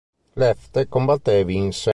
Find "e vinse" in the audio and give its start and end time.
1.41-1.89